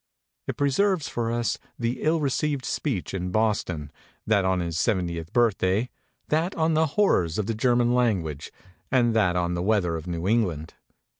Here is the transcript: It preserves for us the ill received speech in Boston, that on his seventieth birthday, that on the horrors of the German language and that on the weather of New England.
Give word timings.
It 0.47 0.57
preserves 0.57 1.07
for 1.07 1.31
us 1.31 1.59
the 1.77 2.01
ill 2.01 2.21
received 2.21 2.65
speech 2.65 3.13
in 3.13 3.29
Boston, 3.29 3.91
that 4.25 4.45
on 4.45 4.59
his 4.59 4.79
seventieth 4.79 5.31
birthday, 5.31 5.91
that 6.29 6.55
on 6.55 6.73
the 6.73 6.87
horrors 6.97 7.37
of 7.37 7.45
the 7.45 7.53
German 7.53 7.93
language 7.93 8.51
and 8.89 9.15
that 9.15 9.35
on 9.35 9.53
the 9.53 9.61
weather 9.61 9.95
of 9.95 10.07
New 10.07 10.27
England. 10.27 10.73